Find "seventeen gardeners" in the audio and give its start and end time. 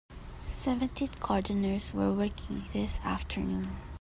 0.47-1.93